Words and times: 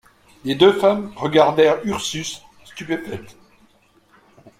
Les 0.45 0.55
deux 0.55 0.73
femmes 0.73 1.13
regardèrent 1.15 1.79
Ursus, 1.85 2.41
stupéfaites. 2.65 3.37